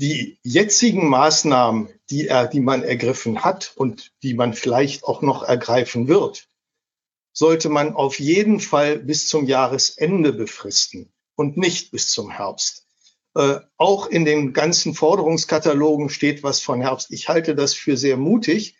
die 0.00 0.38
jetzigen 0.42 1.08
Maßnahmen, 1.08 1.88
die, 2.10 2.26
er, 2.26 2.48
die 2.48 2.60
man 2.60 2.82
ergriffen 2.82 3.44
hat 3.44 3.72
und 3.76 4.10
die 4.24 4.34
man 4.34 4.54
vielleicht 4.54 5.04
auch 5.04 5.22
noch 5.22 5.44
ergreifen 5.44 6.08
wird, 6.08 6.48
sollte 7.32 7.68
man 7.68 7.94
auf 7.94 8.18
jeden 8.18 8.58
Fall 8.58 8.98
bis 8.98 9.28
zum 9.28 9.46
Jahresende 9.46 10.32
befristen 10.32 11.12
und 11.36 11.56
nicht 11.56 11.92
bis 11.92 12.10
zum 12.10 12.30
Herbst. 12.30 12.87
Äh, 13.34 13.60
auch 13.76 14.06
in 14.06 14.24
den 14.24 14.52
ganzen 14.52 14.94
Forderungskatalogen 14.94 16.08
steht 16.08 16.42
was 16.42 16.60
von 16.60 16.80
Herbst. 16.80 17.10
Ich 17.10 17.28
halte 17.28 17.54
das 17.54 17.74
für 17.74 17.96
sehr 17.96 18.16
mutig, 18.16 18.76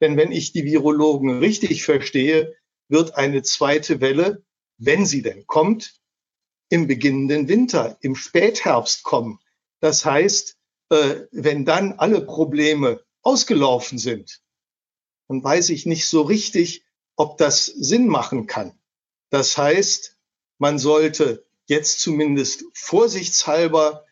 denn 0.00 0.16
wenn 0.16 0.32
ich 0.32 0.52
die 0.52 0.64
Virologen 0.64 1.38
richtig 1.38 1.84
verstehe, 1.84 2.54
wird 2.88 3.14
eine 3.16 3.42
zweite 3.42 4.00
Welle, 4.00 4.42
wenn 4.78 5.06
sie 5.06 5.22
denn 5.22 5.46
kommt, 5.46 6.00
im 6.68 6.86
beginnenden 6.86 7.48
Winter, 7.48 7.98
im 8.00 8.16
Spätherbst 8.16 9.02
kommen. 9.02 9.38
Das 9.80 10.04
heißt, 10.04 10.56
äh, 10.90 11.20
wenn 11.30 11.64
dann 11.64 11.92
alle 11.94 12.20
Probleme 12.20 13.00
ausgelaufen 13.22 13.98
sind, 13.98 14.42
dann 15.28 15.42
weiß 15.42 15.70
ich 15.70 15.86
nicht 15.86 16.06
so 16.06 16.22
richtig, 16.22 16.84
ob 17.16 17.38
das 17.38 17.66
Sinn 17.66 18.08
machen 18.08 18.46
kann. 18.46 18.78
Das 19.30 19.56
heißt, 19.56 20.18
man 20.58 20.78
sollte 20.78 21.44
jetzt 21.72 22.00
zumindest 22.00 22.64
vorsichtshalber 22.74 24.04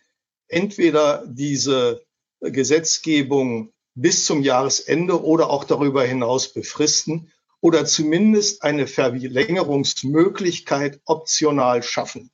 entweder 0.48 1.24
diese 1.26 2.04
Gesetzgebung 2.40 3.72
bis 3.94 4.24
zum 4.24 4.42
Jahresende 4.42 5.22
oder 5.22 5.50
auch 5.50 5.64
darüber 5.64 6.02
hinaus 6.02 6.52
befristen 6.52 7.30
oder 7.60 7.84
zumindest 7.84 8.62
eine 8.62 8.86
Verlängerungsmöglichkeit 8.86 11.00
optional 11.04 11.82
schaffen. 11.82 12.30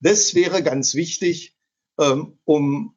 Das 0.00 0.34
wäre 0.34 0.62
ganz 0.62 0.94
wichtig, 0.94 1.54
ähm, 1.98 2.38
um 2.44 2.96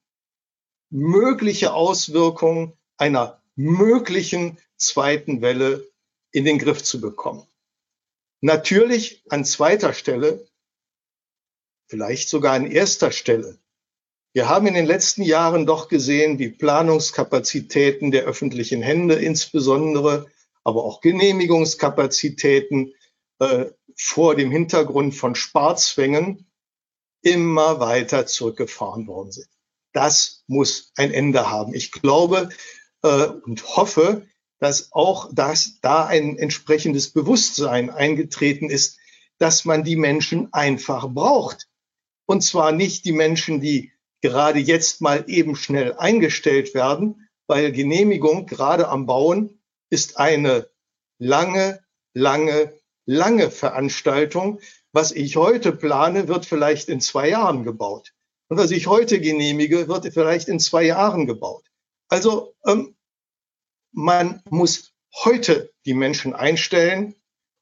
mögliche 0.89 1.73
Auswirkungen 1.73 2.73
einer 2.97 3.41
möglichen 3.55 4.57
zweiten 4.75 5.41
Welle 5.41 5.88
in 6.31 6.45
den 6.45 6.57
Griff 6.57 6.83
zu 6.83 6.99
bekommen. 6.99 7.45
Natürlich 8.41 9.23
an 9.29 9.45
zweiter 9.45 9.93
Stelle, 9.93 10.47
vielleicht 11.89 12.29
sogar 12.29 12.53
an 12.53 12.72
erster 12.72 13.12
Stelle. 13.12 13.58
Wir 14.31 14.48
haben 14.48 14.67
in 14.67 14.75
den 14.75 14.86
letzten 14.86 15.24
Jahren 15.24 15.65
doch 15.65 15.88
gesehen, 15.88 16.38
wie 16.38 16.50
Planungskapazitäten 16.50 18.12
der 18.12 18.25
öffentlichen 18.25 18.81
Hände 18.81 19.15
insbesondere, 19.15 20.27
aber 20.63 20.84
auch 20.84 21.01
Genehmigungskapazitäten 21.01 22.93
äh, 23.39 23.65
vor 23.96 24.36
dem 24.36 24.51
Hintergrund 24.51 25.15
von 25.15 25.34
Sparzwängen 25.34 26.46
immer 27.22 27.79
weiter 27.79 28.27
zurückgefahren 28.27 29.08
worden 29.08 29.31
sind. 29.31 29.50
Das 29.91 30.43
muss 30.48 30.91
ein 30.96 31.12
Ende 31.12 31.50
haben. 31.50 31.74
Ich 31.74 31.91
glaube 31.91 32.50
äh, 33.01 33.25
und 33.25 33.75
hoffe, 33.75 34.27
dass 34.60 34.91
auch 34.91 35.29
das, 35.34 35.79
da 35.81 36.05
ein 36.05 36.38
entsprechendes 36.38 37.12
Bewusstsein 37.12 37.89
eingetreten 37.89 38.69
ist, 38.69 39.00
dass 39.39 39.65
man 39.65 39.84
die 39.84 39.96
Menschen 39.96 40.53
einfach 40.53 41.10
braucht. 41.10 41.68
Und 42.29 42.41
zwar 42.41 42.71
nicht 42.71 43.05
die 43.05 43.12
Menschen, 43.12 43.59
die 43.59 43.91
gerade 44.21 44.59
jetzt 44.59 45.01
mal 45.01 45.24
eben 45.25 45.55
schnell 45.55 45.95
eingestellt 45.95 46.75
werden, 46.75 47.27
weil 47.48 47.71
Genehmigung 47.71 48.45
gerade 48.45 48.88
am 48.88 49.07
Bauen 49.07 49.59
ist 49.89 50.19
eine 50.19 50.69
lange, 51.17 51.83
lange, 52.13 52.71
lange 53.07 53.50
Veranstaltung. 53.50 54.59
Was 54.91 55.12
ich 55.12 55.38
heute 55.38 55.71
plane, 55.71 56.27
wird 56.27 56.45
vielleicht 56.45 56.88
in 56.88 57.01
zwei 57.01 57.29
Jahren 57.29 57.63
gebaut. 57.63 58.13
Und 58.48 58.57
was 58.57 58.69
ich 58.69 58.86
heute 58.86 59.19
genehmige, 59.19 59.88
wird 59.88 60.13
vielleicht 60.13 60.50
in 60.50 60.59
zwei 60.59 60.83
Jahren 60.83 61.25
gebaut. 61.25 61.65
Also 62.09 62.53
ähm, 62.63 62.95
man 63.91 64.43
muss 64.51 64.93
heute 65.24 65.74
die 65.83 65.95
Menschen 65.95 66.36
einstellen 66.36 67.15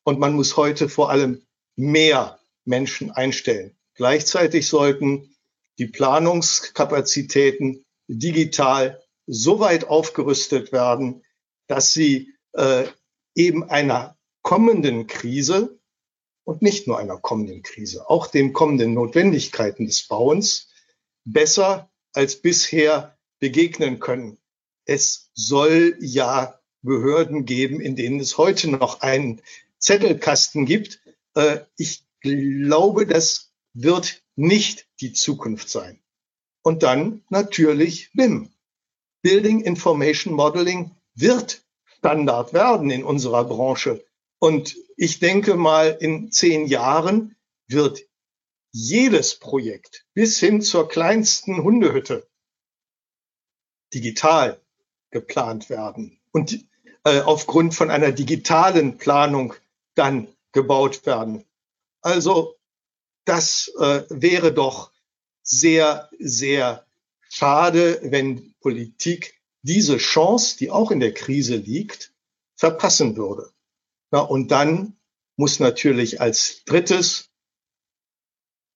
und 0.04 0.20
man 0.20 0.34
muss 0.34 0.58
heute 0.58 0.90
vor 0.90 1.10
allem 1.10 1.48
mehr 1.78 2.42
Menschen 2.66 3.12
einstellen. 3.12 3.77
Gleichzeitig 3.98 4.68
sollten 4.68 5.36
die 5.80 5.88
Planungskapazitäten 5.88 7.84
digital 8.08 9.04
so 9.26 9.60
weit 9.60 9.86
aufgerüstet 9.86 10.72
werden, 10.72 11.24
dass 11.68 11.94
sie 11.94 12.34
äh, 12.54 12.86
eben 13.36 13.70
einer 13.70 14.18
kommenden 14.44 15.08
Krise 15.08 15.80
und 16.46 16.62
nicht 16.62 16.88
nur 16.88 16.98
einer 16.98 17.18
kommenden 17.18 17.64
Krise, 17.64 18.10
auch 18.10 18.28
den 18.28 18.54
kommenden 18.54 18.94
Notwendigkeiten 18.94 19.86
des 19.86 20.08
Bauens 20.08 20.70
besser 21.26 21.92
als 22.14 22.38
bisher 22.38 23.18
begegnen 23.40 24.00
können. 24.00 24.38
Es 24.86 25.30
soll 25.34 25.98
ja 26.00 26.60
Behörden 26.82 27.46
geben, 27.46 27.82
in 27.82 27.96
denen 27.96 28.20
es 28.20 28.38
heute 28.38 28.70
noch 28.70 29.02
einen 29.02 29.42
Zettelkasten 29.80 30.66
gibt. 30.66 31.02
Äh, 31.34 31.60
ich 31.76 32.06
glaube, 32.22 33.06
das 33.06 33.47
wird 33.80 34.24
nicht 34.36 34.88
die 35.02 35.14
Zukunft 35.14 35.70
sein. 35.70 36.00
Und 36.64 36.84
dann 36.84 37.24
natürlich 37.30 38.12
BIM. 38.14 38.52
Building 39.22 39.62
Information 39.62 40.34
Modeling 40.34 40.92
wird 41.14 41.64
Standard 41.86 42.54
werden 42.54 42.90
in 42.90 43.04
unserer 43.04 43.46
Branche. 43.46 44.04
Und 44.40 44.76
ich 44.96 45.20
denke 45.20 45.56
mal, 45.56 45.98
in 46.00 46.32
zehn 46.32 46.66
Jahren 46.66 47.36
wird 47.68 48.02
jedes 48.72 49.40
Projekt 49.40 50.06
bis 50.14 50.40
hin 50.40 50.62
zur 50.62 50.88
kleinsten 50.88 51.64
Hundehütte 51.64 52.28
digital 53.94 54.60
geplant 55.12 55.70
werden 55.70 56.20
und 56.32 56.66
äh, 57.04 57.22
aufgrund 57.22 57.74
von 57.74 57.90
einer 57.90 58.12
digitalen 58.12 58.98
Planung 58.98 59.54
dann 59.96 60.28
gebaut 60.52 61.06
werden. 61.06 61.46
Also 62.02 62.57
das 63.28 63.72
äh, 63.80 64.04
wäre 64.10 64.54
doch 64.54 64.92
sehr, 65.44 66.10
sehr 66.20 66.86
schade, 67.30 68.00
wenn 68.04 68.54
Politik 68.62 69.40
diese 69.62 69.98
Chance, 69.98 70.58
die 70.58 70.72
auch 70.72 70.92
in 70.92 71.00
der 71.00 71.14
Krise 71.14 71.58
liegt, 71.58 72.14
verpassen 72.56 73.18
würde. 73.18 73.52
Ja, 74.12 74.22
und 74.22 74.52
dann 74.52 74.98
muss 75.36 75.60
natürlich 75.60 76.22
als 76.22 76.64
drittes 76.66 77.30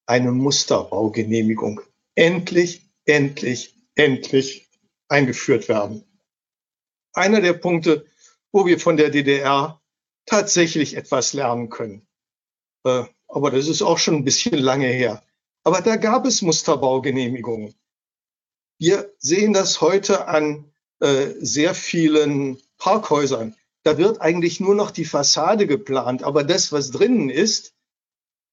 eine 0.06 0.32
Musterbaugenehmigung 0.32 1.82
endlich, 2.16 2.90
endlich, 3.06 3.76
endlich 3.96 4.70
eingeführt 5.08 5.70
werden. 5.70 6.04
Einer 7.14 7.40
der 7.40 7.54
Punkte, 7.54 8.06
wo 8.52 8.66
wir 8.66 8.80
von 8.80 8.98
der 8.98 9.10
DDR 9.10 9.82
tatsächlich 10.26 10.96
etwas 10.98 11.34
lernen 11.34 11.70
können. 11.70 12.06
Äh, 12.84 13.06
aber 13.32 13.52
das 13.52 13.68
ist 13.68 13.82
auch 13.82 13.98
schon 13.98 14.16
ein 14.16 14.24
bisschen 14.24 14.58
lange 14.58 14.88
her. 14.88 15.24
Aber 15.64 15.82
da 15.82 15.96
gab 15.96 16.26
es 16.26 16.42
Musterbaugenehmigungen. 16.42 17.74
Wir 18.78 19.14
sehen 19.20 19.54
das 19.54 19.82
heute 19.82 20.28
an 20.28 20.72
äh, 21.00 21.34
sehr 21.40 21.76
vielen 21.76 22.60
Parkhäusern. 22.78 23.56
Da 23.84 23.98
wird 23.98 24.22
eigentlich 24.22 24.60
nur 24.60 24.76
noch 24.76 24.92
die 24.92 25.06
Fassade 25.06 25.68
geplant, 25.68 26.24
aber 26.24 26.44
das, 26.44 26.72
was 26.72 26.92
drinnen 26.92 27.30
ist, 27.30 27.74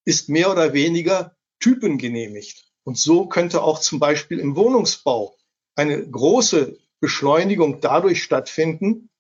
ist 0.05 0.29
mehr 0.29 0.51
oder 0.51 0.73
weniger 0.73 1.37
typengenehmigt. 1.61 2.65
Und 2.85 2.99
so 2.99 3.27
könnte 3.27 3.63
auch 3.63 3.81
zum 3.81 3.99
Beispiel 3.99 4.39
im 4.39 4.57
Wohnungsbau 4.57 5.37
eine 5.75 6.09
große 6.09 6.79
Beschleunigung 7.01 7.81
dadurch 7.81 8.23
stattfinden, 8.23 9.11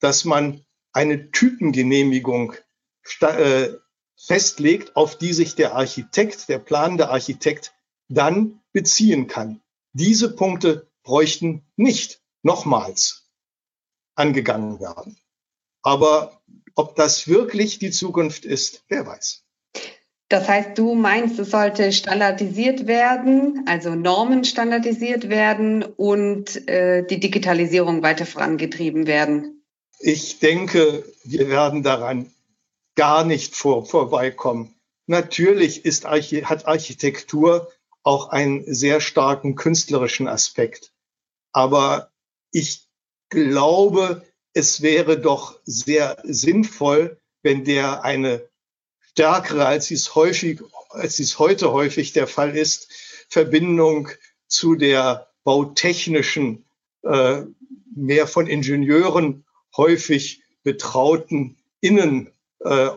dass 0.00 0.24
man 0.24 0.64
eine 0.92 1.30
Typengenehmigung 1.30 2.54
äh, 3.20 3.68
festlegt, 4.16 4.96
auf 4.96 5.18
die 5.18 5.32
sich 5.32 5.54
der 5.54 5.74
Architekt, 5.74 6.48
der 6.48 6.58
planende 6.58 7.08
Architekt 7.08 7.74
dann 8.08 8.60
beziehen 8.72 9.26
kann. 9.26 9.60
Diese 9.92 10.34
Punkte 10.34 10.88
bräuchten 11.02 11.64
nicht 11.76 12.20
nochmals 12.42 13.28
angegangen 14.14 14.80
werden. 14.80 15.16
Aber 15.82 16.40
ob 16.74 16.96
das 16.96 17.28
wirklich 17.28 17.78
die 17.78 17.90
Zukunft 17.90 18.44
ist, 18.44 18.84
wer 18.88 19.06
weiß. 19.06 19.44
Das 20.28 20.48
heißt, 20.48 20.78
du 20.78 20.94
meinst, 20.94 21.38
es 21.38 21.50
sollte 21.50 21.92
standardisiert 21.92 22.86
werden, 22.86 23.64
also 23.66 23.94
Normen 23.94 24.44
standardisiert 24.44 25.28
werden 25.28 25.82
und 25.84 26.66
äh, 26.68 27.06
die 27.06 27.20
Digitalisierung 27.20 28.02
weiter 28.02 28.26
vorangetrieben 28.26 29.06
werden? 29.06 29.62
Ich 30.00 30.38
denke, 30.40 31.04
wir 31.24 31.48
werden 31.48 31.82
daran 31.82 32.32
gar 32.96 33.24
nicht 33.24 33.54
vor, 33.54 33.86
vorbeikommen. 33.86 34.74
Natürlich 35.06 35.84
ist, 35.84 36.04
hat 36.06 36.66
Architektur 36.66 37.70
auch 38.02 38.28
einen 38.28 38.72
sehr 38.72 39.00
starken 39.00 39.54
künstlerischen 39.56 40.28
Aspekt. 40.28 40.92
Aber 41.52 42.10
ich 42.50 42.86
glaube, 43.30 44.22
es 44.52 44.82
wäre 44.82 45.20
doch 45.20 45.58
sehr 45.64 46.18
sinnvoll, 46.24 47.18
wenn 47.42 47.64
der 47.64 48.04
eine 48.04 48.48
stärkere, 49.00 49.66
als 49.66 49.90
es 49.90 50.14
häufig, 50.14 50.60
als 50.90 51.18
es 51.18 51.38
heute 51.38 51.72
häufig 51.72 52.12
der 52.12 52.26
Fall 52.26 52.56
ist, 52.56 52.88
Verbindung 53.28 54.08
zu 54.46 54.74
der 54.76 55.28
bautechnischen, 55.44 56.64
äh, 57.02 57.42
mehr 57.94 58.26
von 58.26 58.46
Ingenieuren 58.46 59.44
häufig 59.76 60.42
betrauten 60.62 61.56
Innengenehmigung 61.80 62.33
äh, 62.64 62.90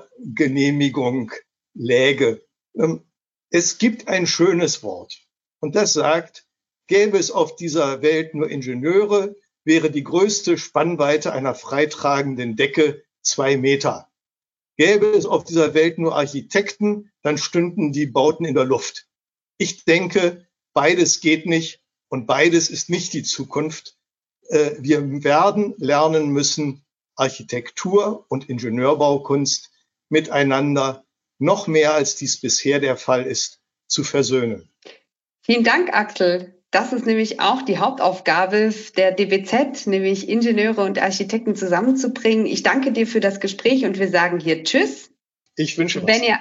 läge. 1.74 2.42
Ähm, 2.76 3.04
es 3.50 3.78
gibt 3.78 4.08
ein 4.08 4.28
schönes 4.28 4.84
Wort 4.84 5.18
und 5.60 5.76
das 5.76 5.94
sagt, 5.94 6.46
gäbe 6.88 7.18
es 7.18 7.32
auf 7.32 7.56
dieser 7.56 8.02
Welt 8.02 8.34
nur 8.34 8.50
Ingenieure, 8.50 9.36
wäre 9.64 9.92
die 9.92 10.04
größte 10.04 10.58
Spannweite 10.58 11.34
einer 11.34 11.56
freitragenden 11.56 12.56
Decke 12.56 13.04
zwei 13.22 13.58
Meter. 13.58 14.10
Gäbe 14.78 15.08
es 15.08 15.26
auf 15.26 15.44
dieser 15.44 15.74
Welt 15.74 15.98
nur 15.98 16.16
Architekten, 16.16 17.12
dann 17.22 17.38
stünden 17.38 17.92
die 17.92 18.06
Bauten 18.06 18.46
in 18.46 18.56
der 18.56 18.66
Luft. 18.66 19.08
Ich 19.58 19.86
denke, 19.86 20.48
beides 20.74 21.20
geht 21.20 21.46
nicht 21.46 21.82
und 22.10 22.28
beides 22.28 22.70
ist 22.70 22.90
nicht 22.90 23.14
die 23.14 23.24
Zukunft. 23.24 23.98
Äh, 24.50 24.76
wir 24.80 25.24
werden 25.24 25.74
lernen 25.78 26.30
müssen, 26.30 26.86
Architektur 27.18 28.26
und 28.30 28.50
Ingenieurbaukunst 28.50 29.72
miteinander 30.10 31.04
noch 31.40 31.68
mehr 31.68 31.94
als 31.94 32.16
dies 32.16 32.40
bisher 32.40 32.80
der 32.80 32.98
Fall 32.98 33.24
ist, 33.24 33.60
zu 33.88 34.04
versöhnen. 34.04 34.70
Vielen 35.42 35.64
Dank, 35.64 35.94
Axel. 35.94 36.58
Das 36.72 36.92
ist 36.92 37.06
nämlich 37.06 37.40
auch 37.40 37.62
die 37.62 37.78
Hauptaufgabe 37.78 38.74
der 38.98 39.14
DBZ, 39.14 39.88
nämlich 39.88 40.28
Ingenieure 40.28 40.84
und 40.84 41.00
Architekten 41.00 41.56
zusammenzubringen. 41.56 42.46
Ich 42.46 42.64
danke 42.64 42.92
dir 42.92 43.08
für 43.08 43.22
das 43.22 43.40
Gespräch 43.40 43.86
und 43.86 43.98
wir 43.98 44.10
sagen 44.10 44.40
hier 44.40 44.64
Tschüss. 44.64 45.10
Ich 45.56 45.78
wünsche 45.78 46.04
was. 46.04 46.08
Wenn 46.08 46.24
ihr, 46.24 46.38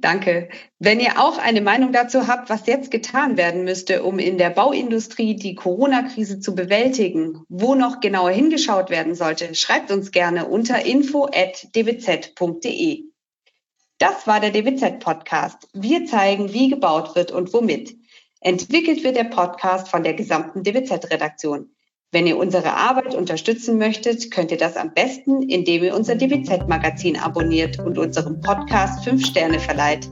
danke. 0.00 0.48
Wenn 0.78 1.00
ihr 1.00 1.20
auch 1.20 1.38
eine 1.38 1.60
Meinung 1.60 1.92
dazu 1.92 2.26
habt, 2.26 2.48
was 2.50 2.66
jetzt 2.66 2.90
getan 2.90 3.36
werden 3.36 3.64
müsste, 3.64 4.02
um 4.02 4.18
in 4.18 4.38
der 4.38 4.50
Bauindustrie 4.50 5.36
die 5.36 5.54
Corona-Krise 5.54 6.40
zu 6.40 6.54
bewältigen, 6.54 7.42
wo 7.48 7.74
noch 7.74 8.00
genauer 8.00 8.30
hingeschaut 8.30 8.90
werden 8.90 9.14
sollte, 9.14 9.54
schreibt 9.54 9.90
uns 9.90 10.10
gerne 10.10 10.46
unter 10.46 10.84
info.dbz.de. 10.84 11.64
Das 13.98 14.26
war 14.26 14.40
der 14.40 14.50
DWZ-Podcast. 14.50 15.68
Wir 15.74 16.06
zeigen, 16.06 16.52
wie 16.54 16.68
gebaut 16.70 17.14
wird 17.16 17.32
und 17.32 17.52
womit. 17.52 17.96
Entwickelt 18.40 19.04
wird 19.04 19.16
der 19.16 19.24
Podcast 19.24 19.88
von 19.88 20.02
der 20.02 20.14
gesamten 20.14 20.62
DWZ-Redaktion. 20.62 21.70
Wenn 22.12 22.26
ihr 22.26 22.38
unsere 22.38 22.72
Arbeit 22.74 23.14
unterstützen 23.14 23.78
möchtet, 23.78 24.32
könnt 24.32 24.50
ihr 24.50 24.56
das 24.56 24.76
am 24.76 24.92
besten, 24.92 25.42
indem 25.42 25.84
ihr 25.84 25.94
unser 25.94 26.16
DWZ-Magazin 26.16 27.16
abonniert 27.16 27.78
und 27.78 27.98
unserem 27.98 28.40
Podcast 28.40 29.04
fünf 29.04 29.24
Sterne 29.24 29.60
verleiht. 29.60 30.08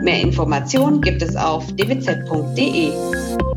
Mehr 0.00 0.22
Informationen 0.22 1.02
gibt 1.02 1.20
es 1.20 1.36
auf 1.36 1.66
dwz.de. 1.72 3.51